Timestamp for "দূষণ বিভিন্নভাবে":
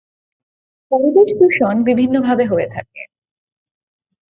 1.39-2.45